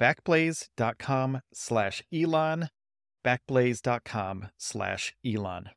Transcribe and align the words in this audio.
backblaze.com 0.00 1.40
slash 1.52 2.02
Elon, 2.12 2.68
backblaze.com 3.24 4.48
slash 4.56 5.14
Elon. 5.24 5.70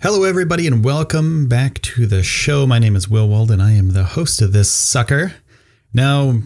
Hello, 0.00 0.22
everybody, 0.22 0.68
and 0.68 0.84
welcome 0.84 1.48
back 1.48 1.82
to 1.82 2.06
the 2.06 2.22
show. 2.22 2.68
My 2.68 2.78
name 2.78 2.94
is 2.94 3.08
Will 3.08 3.28
Wald, 3.28 3.50
and 3.50 3.60
I 3.60 3.72
am 3.72 3.94
the 3.94 4.04
host 4.04 4.40
of 4.40 4.52
this 4.52 4.70
sucker. 4.70 5.34
Now, 5.92 6.38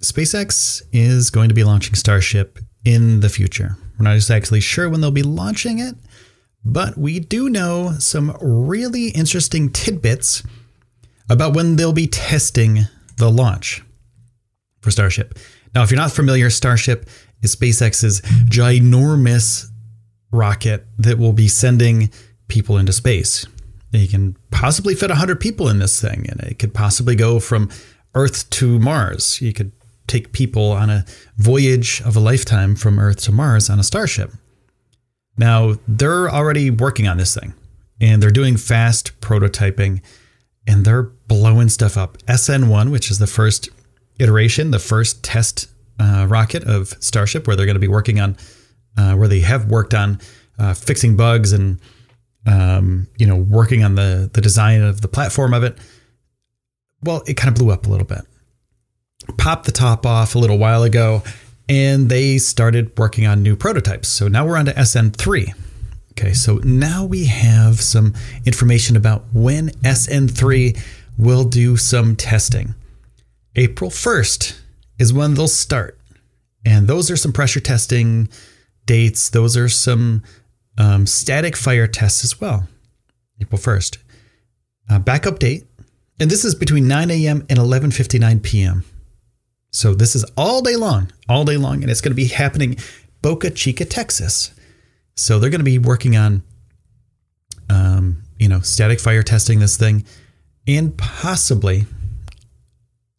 SpaceX 0.00 0.80
is 0.90 1.28
going 1.28 1.50
to 1.50 1.54
be 1.54 1.64
launching 1.64 1.94
Starship 1.94 2.58
in 2.86 3.20
the 3.20 3.28
future. 3.28 3.76
We're 3.98 4.04
not 4.04 4.14
exactly 4.14 4.60
sure 4.60 4.88
when 4.88 5.02
they'll 5.02 5.10
be 5.10 5.22
launching 5.22 5.78
it, 5.80 5.96
but 6.64 6.96
we 6.96 7.20
do 7.20 7.50
know 7.50 7.96
some 7.98 8.34
really 8.40 9.08
interesting 9.08 9.70
tidbits 9.70 10.42
about 11.28 11.54
when 11.54 11.76
they'll 11.76 11.92
be 11.92 12.06
testing 12.06 12.80
the 13.16 13.30
launch 13.30 13.82
for 14.80 14.90
Starship. 14.90 15.38
Now, 15.74 15.82
if 15.82 15.90
you're 15.90 16.00
not 16.00 16.12
familiar, 16.12 16.50
Starship 16.50 17.08
is 17.42 17.54
SpaceX's 17.54 18.20
ginormous 18.20 19.66
rocket 20.30 20.86
that 20.98 21.18
will 21.18 21.32
be 21.32 21.48
sending 21.48 22.10
people 22.48 22.78
into 22.78 22.92
space. 22.92 23.46
You 23.92 24.08
can 24.08 24.36
possibly 24.50 24.94
fit 24.94 25.10
100 25.10 25.40
people 25.40 25.68
in 25.68 25.78
this 25.78 26.00
thing, 26.00 26.26
and 26.28 26.40
it 26.40 26.58
could 26.58 26.74
possibly 26.74 27.16
go 27.16 27.40
from 27.40 27.70
Earth 28.14 28.48
to 28.50 28.78
Mars. 28.78 29.40
You 29.40 29.52
could 29.52 29.72
take 30.06 30.32
people 30.32 30.72
on 30.72 30.90
a 30.90 31.04
voyage 31.36 32.02
of 32.04 32.16
a 32.16 32.20
lifetime 32.20 32.74
from 32.74 32.98
Earth 32.98 33.22
to 33.22 33.32
Mars 33.32 33.70
on 33.70 33.78
a 33.78 33.84
Starship. 33.84 34.32
Now, 35.36 35.76
they're 35.86 36.28
already 36.28 36.70
working 36.70 37.06
on 37.06 37.16
this 37.16 37.34
thing, 37.34 37.54
and 38.00 38.22
they're 38.22 38.30
doing 38.30 38.56
fast 38.56 39.18
prototyping 39.20 40.00
and 40.68 40.84
they're 40.84 41.02
blowing 41.02 41.70
stuff 41.70 41.96
up. 41.96 42.18
SN1, 42.28 42.92
which 42.92 43.10
is 43.10 43.18
the 43.18 43.26
first 43.26 43.70
iteration, 44.20 44.70
the 44.70 44.78
first 44.78 45.24
test 45.24 45.68
uh, 45.98 46.26
rocket 46.28 46.62
of 46.64 46.88
Starship, 47.00 47.46
where 47.46 47.56
they're 47.56 47.66
going 47.66 47.74
to 47.74 47.80
be 47.80 47.88
working 47.88 48.20
on, 48.20 48.36
uh, 48.96 49.14
where 49.14 49.28
they 49.28 49.40
have 49.40 49.70
worked 49.70 49.94
on 49.94 50.20
uh, 50.58 50.74
fixing 50.74 51.16
bugs 51.16 51.52
and 51.52 51.80
um, 52.46 53.08
you 53.18 53.26
know 53.26 53.36
working 53.36 53.82
on 53.82 53.94
the 53.94 54.30
the 54.32 54.40
design 54.40 54.82
of 54.82 55.00
the 55.00 55.08
platform 55.08 55.54
of 55.54 55.64
it. 55.64 55.78
Well, 57.02 57.22
it 57.26 57.34
kind 57.34 57.48
of 57.48 57.54
blew 57.54 57.72
up 57.72 57.86
a 57.86 57.88
little 57.88 58.06
bit. 58.06 58.20
Popped 59.38 59.66
the 59.66 59.72
top 59.72 60.04
off 60.04 60.34
a 60.34 60.38
little 60.38 60.58
while 60.58 60.82
ago, 60.82 61.22
and 61.68 62.10
they 62.10 62.38
started 62.38 62.96
working 62.98 63.26
on 63.26 63.42
new 63.42 63.56
prototypes. 63.56 64.08
So 64.08 64.28
now 64.28 64.46
we're 64.46 64.56
on 64.56 64.66
to 64.66 64.72
SN3. 64.72 65.54
Okay, 66.18 66.32
so 66.32 66.56
now 66.64 67.04
we 67.04 67.26
have 67.26 67.80
some 67.80 68.12
information 68.44 68.96
about 68.96 69.22
when 69.32 69.68
SN3 69.84 70.76
will 71.16 71.44
do 71.44 71.76
some 71.76 72.16
testing. 72.16 72.74
April 73.54 73.88
1st 73.88 74.58
is 74.98 75.12
when 75.12 75.34
they'll 75.34 75.46
start. 75.46 75.96
And 76.64 76.88
those 76.88 77.08
are 77.08 77.16
some 77.16 77.32
pressure 77.32 77.60
testing 77.60 78.28
dates. 78.84 79.30
Those 79.30 79.56
are 79.56 79.68
some 79.68 80.24
um, 80.76 81.06
static 81.06 81.54
fire 81.54 81.86
tests 81.86 82.24
as 82.24 82.40
well. 82.40 82.66
April 83.40 83.60
1st. 83.60 83.98
Uh, 84.90 84.98
backup 84.98 85.38
date. 85.38 85.66
And 86.18 86.28
this 86.28 86.44
is 86.44 86.56
between 86.56 86.88
9 86.88 87.12
a.m. 87.12 87.46
and 87.48 87.60
11:59 87.60 88.42
p.m. 88.42 88.84
So 89.70 89.94
this 89.94 90.16
is 90.16 90.24
all 90.36 90.62
day 90.62 90.74
long, 90.74 91.12
all 91.28 91.44
day 91.44 91.56
long, 91.56 91.82
and 91.82 91.92
it's 91.92 92.00
going 92.00 92.10
to 92.10 92.16
be 92.16 92.26
happening 92.26 92.76
Boca 93.22 93.50
Chica, 93.50 93.84
Texas. 93.84 94.52
So 95.18 95.38
they're 95.38 95.50
going 95.50 95.60
to 95.60 95.64
be 95.64 95.78
working 95.78 96.16
on, 96.16 96.42
um, 97.68 98.22
you 98.38 98.48
know, 98.48 98.60
static 98.60 99.00
fire 99.00 99.22
testing 99.22 99.58
this 99.58 99.76
thing, 99.76 100.04
and 100.66 100.96
possibly 100.96 101.86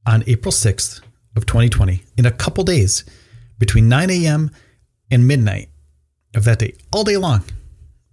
on 0.06 0.24
April 0.26 0.52
6th 0.52 1.02
of 1.36 1.46
2020, 1.46 2.02
in 2.18 2.26
a 2.26 2.32
couple 2.32 2.64
days, 2.64 3.04
between 3.58 3.90
9 3.90 4.10
a.m. 4.10 4.50
and 5.12 5.28
midnight 5.28 5.70
of 6.36 6.46
that 6.46 6.60
day, 6.60 6.74
all 6.94 7.04
day 7.04 7.18
long, 7.18 7.44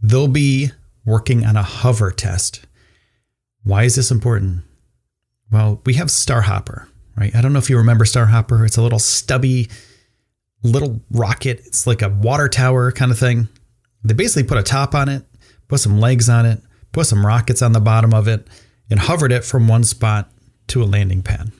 they'll 0.02 0.26
be 0.26 0.70
working 1.04 1.44
on 1.44 1.56
a 1.56 1.62
hover 1.62 2.10
test. 2.10 2.66
Why 3.62 3.84
is 3.84 3.94
this 3.94 4.10
important? 4.10 4.64
Well, 5.50 5.80
we 5.86 5.94
have 5.94 6.08
Starhopper, 6.08 6.88
right? 7.16 7.34
I 7.36 7.40
don't 7.40 7.52
know 7.52 7.60
if 7.60 7.70
you 7.70 7.76
remember 7.78 8.04
Starhopper. 8.04 8.66
It's 8.66 8.76
a 8.76 8.82
little 8.82 8.98
stubby 8.98 9.68
little 10.64 11.00
rocket. 11.12 11.60
It's 11.66 11.86
like 11.86 12.02
a 12.02 12.08
water 12.08 12.48
tower 12.48 12.90
kind 12.90 13.12
of 13.12 13.18
thing. 13.18 13.48
They 14.04 14.14
basically 14.14 14.44
put 14.44 14.58
a 14.58 14.62
top 14.62 14.94
on 14.94 15.08
it, 15.08 15.24
put 15.68 15.80
some 15.80 16.00
legs 16.00 16.28
on 16.28 16.46
it, 16.46 16.60
put 16.92 17.06
some 17.06 17.26
rockets 17.26 17.62
on 17.62 17.72
the 17.72 17.80
bottom 17.80 18.14
of 18.14 18.28
it, 18.28 18.46
and 18.90 19.00
hovered 19.00 19.32
it 19.32 19.44
from 19.44 19.68
one 19.68 19.84
spot 19.84 20.30
to 20.68 20.82
a 20.82 20.84
landing 20.84 21.22
pad, 21.22 21.52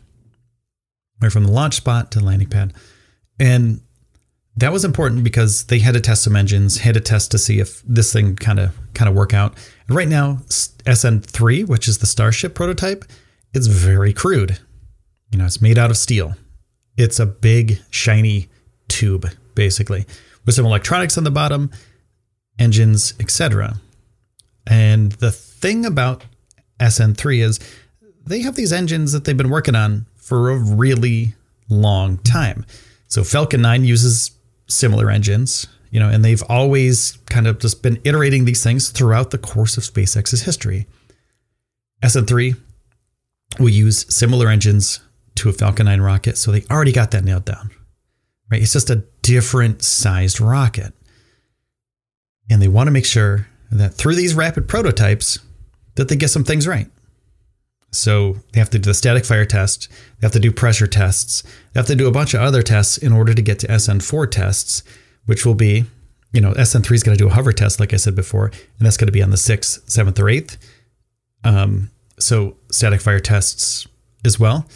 or 1.23 1.31
from 1.31 1.45
the 1.45 1.53
launch 1.53 1.75
spot 1.75 2.11
to 2.13 2.21
the 2.21 2.25
landing 2.25 2.49
pad. 2.49 2.73
And 3.39 3.81
that 4.57 4.73
was 4.73 4.85
important 4.85 5.23
because 5.23 5.65
they 5.65 5.79
had 5.79 5.95
to 5.95 6.01
test 6.01 6.23
some 6.23 6.37
engines, 6.37 6.79
had 6.79 6.95
to 6.95 7.01
test 7.01 7.31
to 7.33 7.39
see 7.39 7.61
if 7.61 7.83
this 7.83 8.13
thing 8.13 8.37
kind 8.37 8.59
of 8.59 8.77
kind 8.95 9.09
of 9.09 9.15
work 9.15 9.35
out. 9.35 9.55
And 9.87 9.97
right 9.97 10.09
now, 10.09 10.39
SN3, 10.49 11.69
which 11.69 11.89
is 11.89 11.99
the 11.99 12.07
Starship 12.07 12.55
prototype, 12.55 13.05
it's 13.53 13.67
very 13.67 14.13
crude. 14.13 14.59
You 15.31 15.39
know, 15.39 15.45
it's 15.45 15.61
made 15.61 15.79
out 15.79 15.91
of 15.91 15.97
steel. 15.97 16.35
It's 16.97 17.21
a 17.21 17.27
big 17.27 17.81
shiny 17.91 18.49
tube 18.89 19.27
basically 19.55 20.07
with 20.47 20.55
some 20.55 20.65
electronics 20.65 21.19
on 21.19 21.25
the 21.25 21.31
bottom, 21.31 21.71
engines, 22.59 23.15
etc. 23.21 23.81
And 24.67 25.13
the 25.13 25.31
thing 25.31 25.85
about 25.85 26.25
SN3 26.81 27.43
is 27.43 27.61
they 28.27 28.41
have 28.43 28.57
these 28.57 28.73
engines 28.73 29.13
that 29.13 29.25
they've 29.25 29.37
been 29.37 29.51
working 29.51 29.75
on 29.75 30.07
for 30.17 30.51
a 30.51 30.57
really 30.57 31.35
long 31.69 32.19
time. 32.19 32.67
So 33.09 33.23
Falcon 33.23 33.63
9 33.63 33.85
uses 33.85 34.33
similar 34.69 35.11
engines, 35.11 35.67
you 35.91 36.01
know, 36.01 36.09
and 36.09 36.25
they've 36.25 36.43
always 36.49 37.19
kind 37.27 37.47
of 37.47 37.59
just 37.61 37.83
been 37.83 38.01
iterating 38.05 38.45
these 38.45 38.63
things 38.63 38.91
throughout 38.91 39.31
the 39.31 39.39
course 39.39 39.77
of 39.77 39.85
SpaceX's 39.85 40.43
history. 40.43 40.87
SN3 42.03 42.57
will 43.59 43.69
use 43.69 44.13
similar 44.13 44.49
engines 44.49 45.01
to 45.37 45.49
a 45.49 45.53
Falcon 45.53 45.87
9 45.87 46.01
rocket, 46.01 46.37
so 46.37 46.51
they 46.51 46.65
already 46.71 46.93
got 46.93 47.13
that 47.13 47.25
nailed 47.25 47.45
down. 47.45 47.71
Right? 48.51 48.63
It's 48.63 48.73
just 48.73 48.91
a 48.91 49.05
different 49.23 49.83
sized 49.83 50.41
rocket. 50.41 50.93
And 52.51 52.63
they 52.63 52.69
want 52.69 52.87
to 52.87 52.93
make 52.93 53.07
sure 53.07 53.49
that 53.71 53.95
through 53.95 54.15
these 54.15 54.35
rapid 54.35 54.69
prototypes 54.69 55.39
that 55.97 56.09
they 56.09 56.17
get 56.17 56.31
some 56.31 56.45
things 56.45 56.67
right. 56.67 56.89
So 57.93 58.37
they 58.53 58.61
have 58.61 58.71
to 58.71 58.79
do 58.79 58.91
the 58.91 58.95
static 58.95 59.25
fire 59.25 59.47
test, 59.47 59.89
they 60.21 60.27
have 60.27 60.33
to 60.33 60.41
do 60.41 60.53
pressure 60.53 60.87
tests, 60.87 61.43
they 61.73 61.81
have 61.81 61.87
to 61.87 61.97
do 61.97 62.07
a 62.07 62.13
bunch 62.13 62.35
of 62.35 62.41
other 62.41 62.63
tests 62.63 62.99
in 62.99 63.13
order 63.13 63.33
to 63.33 63.43
get 63.43 63.59
to 63.61 63.69
SN4 63.69 64.31
tests, 64.31 64.83
which 65.25 65.47
will 65.47 65.55
be, 65.55 65.85
you 66.33 66.41
know, 66.41 66.53
SN3 66.53 66.93
is 66.93 67.03
going 67.03 67.17
to 67.17 67.25
do 67.25 67.29
a 67.29 67.33
hover 67.33 67.53
test, 67.53 67.81
like 67.81 67.95
I 67.95 67.97
said 67.97 68.15
before, 68.15 68.47
and 68.47 68.87
that's 68.87 68.97
going 68.97 69.07
to 69.07 69.13
be 69.13 69.23
on 69.23 69.31
the 69.31 69.37
6th, 69.37 69.87
7th, 69.87 70.19
or 70.19 70.25
8th. 70.25 70.57
Um, 71.45 71.91
so 72.19 72.57
static 72.71 73.01
fire 73.01 73.21
tests 73.21 73.87
as 74.25 74.39
well. 74.39 74.67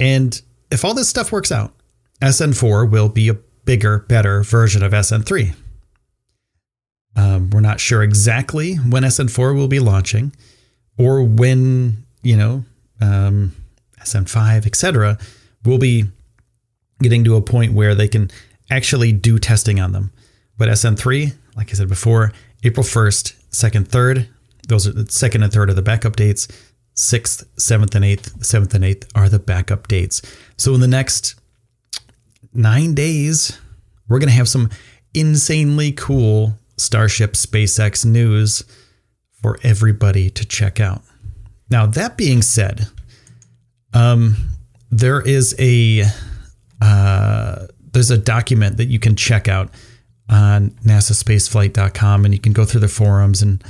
And 0.00 0.40
if 0.70 0.84
all 0.84 0.94
this 0.94 1.08
stuff 1.08 1.32
works 1.32 1.52
out, 1.52 1.74
SN4 2.22 2.90
will 2.90 3.08
be 3.08 3.28
a 3.28 3.34
bigger, 3.64 3.98
better 3.98 4.42
version 4.42 4.82
of 4.82 4.92
SN3. 4.92 5.54
Um, 7.14 7.50
we're 7.50 7.60
not 7.60 7.78
sure 7.78 8.02
exactly 8.02 8.76
when 8.76 9.02
SN4 9.02 9.54
will 9.54 9.68
be 9.68 9.80
launching 9.80 10.32
or 10.96 11.22
when 11.22 12.04
you 12.22 12.36
know, 12.36 12.64
um, 13.00 13.54
SN5, 14.00 14.66
etc., 14.66 15.18
will 15.64 15.78
be 15.78 16.04
getting 17.00 17.24
to 17.24 17.36
a 17.36 17.42
point 17.42 17.72
where 17.72 17.94
they 17.94 18.08
can 18.08 18.30
actually 18.70 19.12
do 19.12 19.38
testing 19.38 19.80
on 19.80 19.92
them. 19.92 20.12
But 20.56 20.68
SN3, 20.68 21.34
like 21.56 21.70
I 21.70 21.72
said 21.74 21.88
before, 21.88 22.32
April 22.64 22.84
1st, 22.84 23.34
2nd, 23.50 23.88
3rd, 23.88 24.28
those 24.68 24.86
are 24.86 24.92
the 24.92 25.10
second 25.10 25.42
and 25.42 25.52
third 25.52 25.70
are 25.70 25.74
the 25.74 25.82
backup 25.82 26.16
dates. 26.16 26.46
6th, 26.94 27.44
7th, 27.56 27.94
and 27.94 28.04
8th, 28.04 28.38
7th 28.38 28.74
and 28.74 28.84
8th 28.84 29.06
are 29.14 29.28
the 29.28 29.38
backup 29.38 29.88
dates. 29.88 30.22
So 30.56 30.74
in 30.74 30.80
the 30.80 30.86
next 30.86 31.34
nine 32.52 32.94
days, 32.94 33.58
we're 34.08 34.18
going 34.18 34.28
to 34.28 34.34
have 34.34 34.48
some 34.48 34.68
insanely 35.14 35.92
cool 35.92 36.58
Starship 36.82 37.32
SpaceX 37.32 38.04
news 38.04 38.64
for 39.40 39.58
everybody 39.62 40.30
to 40.30 40.44
check 40.44 40.80
out. 40.80 41.02
Now, 41.70 41.86
that 41.86 42.16
being 42.16 42.42
said, 42.42 42.86
um, 43.94 44.36
there 44.90 45.20
is 45.20 45.54
a 45.58 46.04
uh, 46.80 47.66
there's 47.92 48.10
a 48.10 48.18
document 48.18 48.76
that 48.76 48.86
you 48.86 48.98
can 48.98 49.16
check 49.16 49.48
out 49.48 49.70
on 50.28 50.70
nasaspaceflight.com 50.84 52.24
and 52.24 52.34
you 52.34 52.40
can 52.40 52.52
go 52.52 52.64
through 52.64 52.80
the 52.80 52.88
forums 52.88 53.42
and 53.42 53.62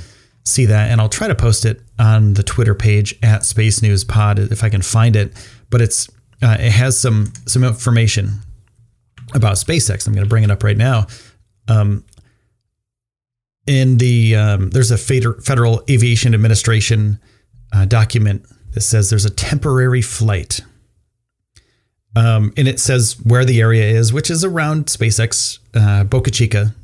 see 0.45 0.65
that. 0.65 0.91
And 0.91 0.99
I'll 1.01 1.09
try 1.09 1.27
to 1.27 1.35
post 1.35 1.65
it 1.65 1.81
on 1.99 2.33
the 2.33 2.43
Twitter 2.43 2.73
page 2.73 3.17
at 3.21 3.45
Space 3.45 3.81
News 3.81 4.03
Pod 4.03 4.39
if 4.39 4.63
I 4.63 4.69
can 4.69 4.81
find 4.81 5.15
it. 5.15 5.33
But 5.69 5.81
it's 5.81 6.09
uh, 6.41 6.57
it 6.59 6.71
has 6.71 6.99
some 6.99 7.31
some 7.45 7.63
information 7.63 8.39
about 9.33 9.53
SpaceX. 9.53 10.07
I'm 10.07 10.13
going 10.13 10.25
to 10.25 10.29
bring 10.29 10.43
it 10.43 10.51
up 10.51 10.63
right 10.63 10.77
now. 10.77 11.07
Um, 11.67 12.03
in 13.67 13.97
the 13.97 14.35
um, 14.35 14.69
there's 14.71 14.91
a 14.91 14.97
Federal 14.97 15.83
Aviation 15.89 16.33
Administration 16.33 17.19
uh, 17.71 17.85
document 17.85 18.45
that 18.73 18.81
says 18.81 19.09
there's 19.09 19.25
a 19.25 19.29
temporary 19.29 20.01
flight. 20.01 20.61
Um, 22.15 22.53
and 22.57 22.67
it 22.67 22.79
says 22.79 23.17
where 23.23 23.43
the 23.43 23.59
area 23.59 23.85
is, 23.85 24.13
which 24.13 24.29
is 24.29 24.43
around 24.43 24.85
SpaceX 24.85 25.57
uh, 25.73 26.03
Boca 26.03 26.29
Chica, 26.29 26.75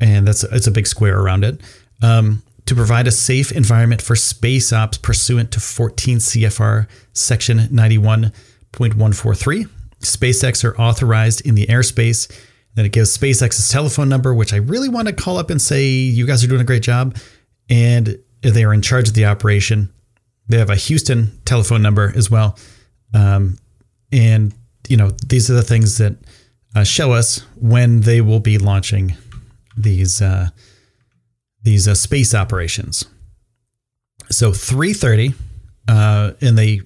and 0.00 0.26
that's 0.26 0.42
it's 0.44 0.66
a 0.66 0.72
big 0.72 0.86
square 0.86 1.18
around 1.18 1.44
it. 1.44 1.60
Um, 2.02 2.42
to 2.66 2.74
provide 2.74 3.06
a 3.06 3.12
safe 3.12 3.52
environment 3.52 4.02
for 4.02 4.16
space 4.16 4.72
ops 4.72 4.98
pursuant 4.98 5.52
to 5.52 5.60
14 5.60 6.18
CFR 6.18 6.88
Section 7.12 7.58
91.143. 7.58 9.68
SpaceX 10.00 10.64
are 10.64 10.76
authorized 10.80 11.46
in 11.46 11.54
the 11.54 11.68
airspace. 11.68 12.28
Then 12.76 12.84
it 12.84 12.92
gives 12.92 13.16
SpaceX's 13.16 13.68
telephone 13.68 14.08
number, 14.08 14.34
which 14.34 14.52
I 14.52 14.58
really 14.58 14.88
want 14.88 15.08
to 15.08 15.14
call 15.14 15.38
up 15.38 15.50
and 15.50 15.60
say, 15.60 15.86
you 15.86 16.26
guys 16.26 16.44
are 16.44 16.46
doing 16.46 16.60
a 16.60 16.64
great 16.64 16.82
job. 16.82 17.16
And 17.68 18.18
they 18.42 18.64
are 18.64 18.72
in 18.72 18.82
charge 18.82 19.08
of 19.08 19.14
the 19.14 19.24
operation. 19.24 19.92
They 20.48 20.58
have 20.58 20.70
a 20.70 20.76
Houston 20.76 21.40
telephone 21.44 21.82
number 21.82 22.12
as 22.14 22.30
well. 22.30 22.56
Um, 23.14 23.58
and, 24.12 24.54
you 24.88 24.96
know, 24.96 25.10
these 25.26 25.50
are 25.50 25.54
the 25.54 25.62
things 25.62 25.98
that 25.98 26.16
uh, 26.76 26.84
show 26.84 27.12
us 27.12 27.38
when 27.56 28.02
they 28.02 28.20
will 28.20 28.40
be 28.40 28.58
launching 28.58 29.16
these 29.76 30.20
uh, 30.22 30.50
these 31.62 31.88
uh, 31.88 31.94
space 31.94 32.34
operations. 32.34 33.04
So 34.30 34.50
3:30 34.50 35.34
uh, 35.88 36.32
and 36.40 36.56
they 36.58 36.82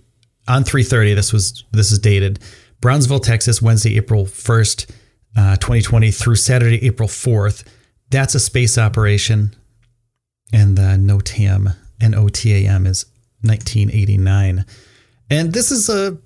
on 0.48 0.64
3:30 0.64 1.14
this 1.14 1.32
was 1.32 1.64
this 1.72 1.92
is 1.92 1.98
dated 1.98 2.38
Brownsville, 2.80 3.20
Texas, 3.20 3.60
Wednesday, 3.60 3.96
April 3.96 4.24
1st, 4.24 4.90
uh, 5.36 5.56
2020 5.56 6.10
through 6.10 6.36
Saturday, 6.36 6.84
April 6.84 7.08
4th. 7.08 7.64
That's 8.10 8.34
a 8.34 8.40
space 8.40 8.76
operation 8.76 9.54
and 10.52 10.76
the 10.76 10.96
NOTAM 10.98 11.76
and 12.00 12.14
OTAM 12.14 12.86
is 12.86 13.06
1989. 13.42 14.64
And 15.30 15.52
this 15.52 15.70
is 15.70 15.88
a 15.88 16.18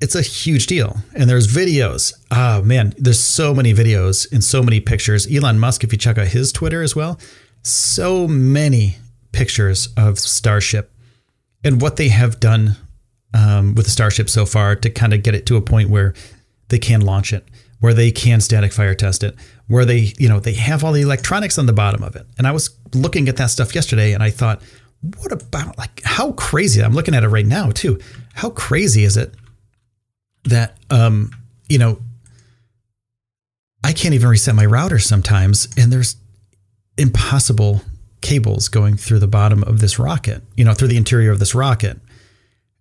it's 0.00 0.14
a 0.14 0.22
huge 0.22 0.66
deal. 0.66 0.96
And 1.14 1.28
there's 1.28 1.46
videos. 1.46 2.14
Oh 2.30 2.62
man, 2.62 2.94
there's 2.96 3.20
so 3.20 3.54
many 3.54 3.74
videos 3.74 4.30
and 4.32 4.42
so 4.42 4.62
many 4.62 4.80
pictures. 4.80 5.30
Elon 5.30 5.58
Musk, 5.58 5.84
if 5.84 5.92
you 5.92 5.98
check 5.98 6.16
out 6.16 6.28
his 6.28 6.52
Twitter 6.52 6.82
as 6.82 6.96
well, 6.96 7.18
so 7.62 8.26
many 8.26 8.96
pictures 9.32 9.90
of 9.96 10.18
Starship 10.18 10.90
and 11.62 11.82
what 11.82 11.96
they 11.96 12.08
have 12.08 12.40
done 12.40 12.76
um, 13.34 13.74
with 13.74 13.84
the 13.84 13.92
Starship 13.92 14.30
so 14.30 14.46
far 14.46 14.74
to 14.74 14.88
kind 14.88 15.12
of 15.12 15.22
get 15.22 15.34
it 15.34 15.44
to 15.46 15.56
a 15.56 15.60
point 15.60 15.90
where 15.90 16.14
they 16.68 16.78
can 16.78 17.02
launch 17.02 17.32
it, 17.32 17.46
where 17.80 17.94
they 17.94 18.10
can 18.10 18.40
static 18.40 18.72
fire 18.72 18.94
test 18.94 19.22
it, 19.22 19.34
where 19.66 19.84
they, 19.84 20.12
you 20.18 20.28
know, 20.28 20.38
they 20.38 20.52
have 20.52 20.84
all 20.84 20.92
the 20.92 21.00
electronics 21.00 21.58
on 21.58 21.66
the 21.66 21.72
bottom 21.72 22.02
of 22.02 22.14
it. 22.14 22.26
And 22.38 22.46
I 22.46 22.52
was 22.52 22.70
looking 22.94 23.28
at 23.28 23.36
that 23.38 23.50
stuff 23.50 23.74
yesterday 23.74 24.12
and 24.12 24.22
I 24.22 24.30
thought, 24.30 24.62
what 25.16 25.32
about 25.32 25.78
like 25.78 26.02
how 26.04 26.32
crazy? 26.32 26.82
I'm 26.82 26.92
looking 26.92 27.14
at 27.14 27.24
it 27.24 27.28
right 27.28 27.46
now 27.46 27.70
too. 27.70 27.98
How 28.34 28.50
crazy 28.50 29.04
is 29.04 29.16
it 29.16 29.34
that 30.44 30.76
um, 30.90 31.30
you 31.68 31.78
know, 31.78 32.00
I 33.82 33.92
can't 33.92 34.14
even 34.14 34.28
reset 34.28 34.54
my 34.54 34.66
router 34.66 34.98
sometimes 34.98 35.68
and 35.78 35.90
there's 35.90 36.16
impossible 36.98 37.82
cables 38.20 38.68
going 38.68 38.96
through 38.96 39.20
the 39.20 39.26
bottom 39.26 39.62
of 39.64 39.80
this 39.80 39.98
rocket, 39.98 40.42
you 40.56 40.64
know, 40.64 40.74
through 40.74 40.88
the 40.88 40.96
interior 40.96 41.30
of 41.30 41.38
this 41.38 41.54
rocket. 41.54 41.98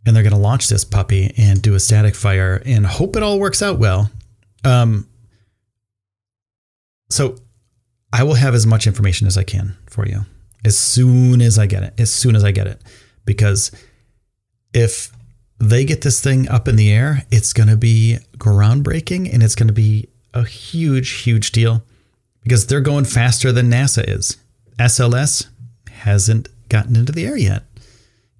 And 0.05 0.15
they're 0.15 0.23
going 0.23 0.33
to 0.33 0.39
launch 0.39 0.69
this 0.69 0.83
puppy 0.83 1.33
and 1.37 1.61
do 1.61 1.75
a 1.75 1.79
static 1.79 2.15
fire 2.15 2.61
and 2.65 2.85
hope 2.85 3.15
it 3.15 3.23
all 3.23 3.39
works 3.39 3.61
out 3.61 3.79
well. 3.79 4.09
Um, 4.63 5.07
so 7.09 7.35
I 8.11 8.23
will 8.23 8.35
have 8.35 8.53
as 8.53 8.65
much 8.65 8.87
information 8.87 9.27
as 9.27 9.37
I 9.37 9.43
can 9.43 9.77
for 9.87 10.07
you 10.07 10.25
as 10.65 10.77
soon 10.77 11.41
as 11.41 11.57
I 11.57 11.65
get 11.65 11.83
it, 11.83 11.93
as 11.99 12.11
soon 12.11 12.35
as 12.35 12.43
I 12.43 12.51
get 12.51 12.67
it. 12.67 12.81
Because 13.25 13.71
if 14.73 15.11
they 15.59 15.85
get 15.85 16.01
this 16.01 16.21
thing 16.21 16.47
up 16.49 16.67
in 16.67 16.75
the 16.75 16.91
air, 16.91 17.25
it's 17.31 17.53
going 17.53 17.69
to 17.69 17.77
be 17.77 18.17
groundbreaking 18.37 19.31
and 19.33 19.43
it's 19.43 19.55
going 19.55 19.67
to 19.67 19.73
be 19.73 20.07
a 20.33 20.43
huge, 20.43 21.21
huge 21.21 21.51
deal 21.51 21.83
because 22.43 22.67
they're 22.67 22.81
going 22.81 23.05
faster 23.05 23.51
than 23.51 23.69
NASA 23.69 24.07
is. 24.07 24.37
SLS 24.77 25.47
hasn't 25.89 26.49
gotten 26.69 26.95
into 26.95 27.11
the 27.11 27.25
air 27.25 27.37
yet. 27.37 27.63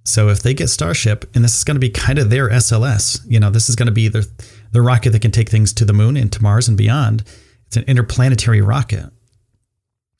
So 0.04 0.28
if 0.28 0.42
they 0.42 0.54
get 0.54 0.68
Starship, 0.68 1.28
and 1.34 1.44
this 1.44 1.58
is 1.58 1.64
going 1.64 1.74
to 1.74 1.80
be 1.80 1.90
kind 1.90 2.18
of 2.18 2.30
their 2.30 2.48
SLS, 2.48 3.20
you 3.28 3.38
know, 3.38 3.50
this 3.50 3.68
is 3.68 3.76
going 3.76 3.86
to 3.86 3.92
be 3.92 4.08
the, 4.08 4.28
the 4.72 4.82
rocket 4.82 5.10
that 5.10 5.22
can 5.22 5.30
take 5.30 5.48
things 5.48 5.72
to 5.74 5.84
the 5.84 5.92
moon 5.92 6.16
and 6.16 6.32
to 6.32 6.42
Mars 6.42 6.68
and 6.68 6.76
beyond. 6.76 7.24
It's 7.66 7.76
an 7.76 7.84
interplanetary 7.84 8.60
rocket. 8.60 9.10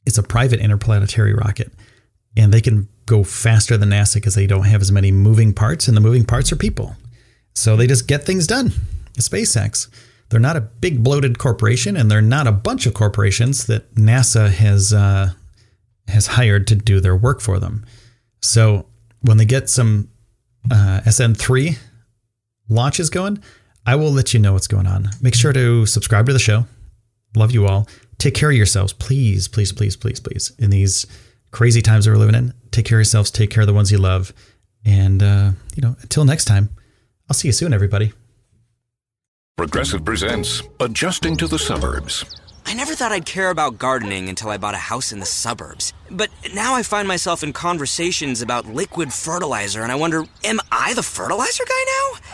It's 0.07 0.19
a 0.19 0.23
private 0.23 0.61
interplanetary 0.61 1.35
rocket. 1.35 1.73
and 2.37 2.53
they 2.53 2.61
can 2.61 2.89
go 3.07 3.25
faster 3.25 3.77
than 3.77 3.91
NASA 3.91 4.15
because 4.15 4.37
they 4.37 4.47
don't 4.47 4.65
have 4.65 4.81
as 4.81 4.93
many 4.93 5.11
moving 5.11 5.53
parts, 5.53 5.89
and 5.89 5.97
the 5.97 6.01
moving 6.01 6.25
parts 6.25 6.53
are 6.53 6.57
people. 6.57 6.95
So 7.55 7.77
they 7.77 7.89
just 7.89 8.07
get 8.07 8.25
things 8.25 8.47
done. 8.47 8.73
SpaceX. 9.19 9.89
They're 10.29 10.39
not 10.39 10.57
a 10.57 10.61
big 10.61 11.03
bloated 11.03 11.39
corporation, 11.39 11.97
and 11.97 12.09
they're 12.09 12.23
not 12.23 12.47
a 12.47 12.53
bunch 12.53 12.87
of 12.87 12.95
corporations 12.95 13.67
that 13.67 13.93
NASA 13.97 14.49
has 14.49 14.93
uh, 14.93 15.33
has 16.07 16.29
hired 16.29 16.69
to 16.69 16.77
do 16.77 17.01
their 17.01 17.17
work 17.17 17.41
for 17.41 17.59
them. 17.59 17.85
So 18.41 18.87
when 19.23 19.37
they 19.39 19.45
get 19.45 19.69
some 19.69 20.09
uh, 20.71 21.01
SN3 21.05 21.77
launches 22.69 23.11
going, 23.11 23.43
I 23.87 23.97
will 23.97 24.11
let 24.11 24.35
you 24.35 24.41
know 24.41 24.53
what's 24.53 24.67
going 24.67 24.87
on. 24.87 25.11
Make 25.21 25.35
sure 25.35 25.53
to 25.53 25.87
subscribe 25.87 26.27
to 26.27 26.33
the 26.33 26.39
show. 26.39 26.67
Love 27.35 27.53
you 27.53 27.67
all. 27.67 27.89
Take 28.19 28.35
care 28.35 28.51
of 28.51 28.57
yourselves, 28.57 28.93
please, 28.93 29.49
please, 29.49 29.73
please, 29.73 29.97
please, 29.97 30.21
please. 30.21 30.53
In 30.59 30.71
these 30.71 31.07
crazy 31.53 31.81
times 31.81 32.05
that 32.05 32.11
we're 32.11 32.19
living 32.19 32.35
in, 32.35 32.53
take 32.71 32.85
care 32.85 32.99
of 32.99 33.01
yourselves. 33.01 33.31
Take 33.31 33.51
care 33.51 33.63
of 33.63 33.67
the 33.67 33.75
ones 33.75 33.91
you 33.91 33.99
love. 33.99 34.33
And 34.85 35.23
uh, 35.23 35.53
you 35.75 35.83
know, 35.83 35.97
until 36.03 36.25
next 36.25 36.45
time, 36.45 36.71
I'll 37.29 37.35
see 37.35 37.49
you 37.49 37.53
soon, 37.53 37.73
everybody. 37.73 38.13
Progressive 39.57 40.05
presents 40.05 40.63
Adjusting 40.81 41.37
to 41.37 41.47
the 41.47 41.59
Suburbs. 41.59 42.25
I 42.67 42.75
never 42.75 42.95
thought 42.95 43.13
I'd 43.13 43.27
care 43.27 43.51
about 43.51 43.79
gardening 43.79 44.29
until 44.29 44.51
I 44.51 44.59
bought 44.59 44.75
a 44.75 44.79
house 44.79 45.13
in 45.13 45.19
the 45.19 45.27
suburbs. 45.27 45.93
But 46.11 46.31
now 46.55 46.75
I 46.75 46.83
find 46.83 47.09
myself 47.09 47.43
in 47.43 47.53
conversations 47.53 48.43
about 48.43 48.67
liquid 48.67 49.13
fertilizer, 49.13 49.83
and 49.83 49.91
I 49.91 49.97
wonder, 49.97 50.25
am 50.45 50.61
I 50.71 50.95
the 50.95 51.03
fertilizer 51.03 51.65
guy 51.65 51.85
now? 51.87 52.30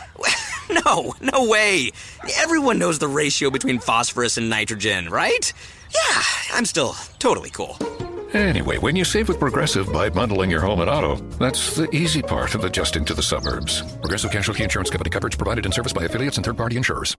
no, 0.84 1.14
no 1.20 1.46
way. 1.46 1.90
Everyone 2.36 2.78
knows 2.78 2.98
the 2.98 3.08
ratio 3.08 3.50
between 3.50 3.78
phosphorus 3.78 4.36
and 4.38 4.50
nitrogen, 4.50 5.08
right? 5.08 5.52
Yeah, 5.94 6.22
I'm 6.52 6.64
still 6.64 6.94
totally 7.18 7.50
cool. 7.50 7.78
Anyway, 8.34 8.76
when 8.78 8.96
you 8.96 9.04
save 9.04 9.28
with 9.28 9.38
Progressive 9.38 9.90
by 9.92 10.10
bundling 10.10 10.50
your 10.50 10.60
home 10.60 10.80
and 10.80 10.90
auto, 10.90 11.16
that's 11.38 11.74
the 11.76 11.88
easy 11.90 12.20
part 12.20 12.54
of 12.54 12.64
adjusting 12.64 13.04
to 13.06 13.14
the 13.14 13.22
suburbs. 13.22 13.82
Progressive 14.00 14.30
Casualty 14.30 14.62
Insurance 14.62 14.90
Company 14.90 15.10
coverage 15.10 15.38
provided 15.38 15.64
in 15.64 15.72
service 15.72 15.92
by 15.92 16.04
affiliates 16.04 16.36
and 16.36 16.44
third 16.44 16.56
party 16.56 16.76
insurers. 16.76 17.16